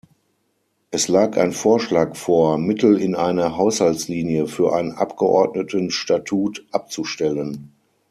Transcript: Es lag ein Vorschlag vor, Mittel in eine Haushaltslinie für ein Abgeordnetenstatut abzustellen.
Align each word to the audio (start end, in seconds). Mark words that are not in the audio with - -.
Es 0.89 1.09
lag 1.09 1.37
ein 1.37 1.51
Vorschlag 1.51 2.15
vor, 2.15 2.57
Mittel 2.57 2.99
in 2.99 3.13
eine 3.13 3.55
Haushaltslinie 3.55 4.47
für 4.47 4.73
ein 4.73 4.93
Abgeordnetenstatut 4.93 6.65
abzustellen. 6.71 7.71